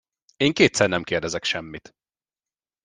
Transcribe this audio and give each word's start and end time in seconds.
Én 0.37 0.53
kétszer 0.53 0.89
nem 0.89 1.03
kérdezek 1.03 1.43
semmit! 1.43 1.93